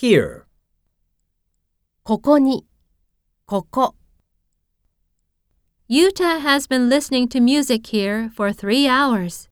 [0.00, 0.44] here,
[2.04, 2.66] ここに、
[3.44, 3.96] ここ。
[5.90, 9.50] Yuta has been listening to music here for three hours.